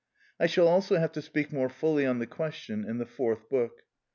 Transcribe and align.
I 0.39 0.47
shall 0.47 0.67
also 0.67 0.95
have 0.97 1.11
to 1.11 1.21
speak 1.21 1.53
more 1.53 1.69
fully 1.69 2.07
on 2.07 2.17
the 2.17 2.25
question 2.25 2.85
in 2.89 2.97
the 2.97 3.05
Fourth 3.05 3.47
Book. 3.51 3.83